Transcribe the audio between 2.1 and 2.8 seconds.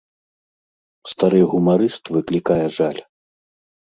выклікае